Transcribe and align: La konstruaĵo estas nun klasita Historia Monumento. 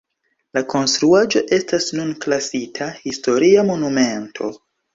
La 0.57 0.61
konstruaĵo 0.71 1.43
estas 1.59 1.91
nun 1.99 2.11
klasita 2.25 2.89
Historia 3.05 3.69
Monumento. 3.71 4.53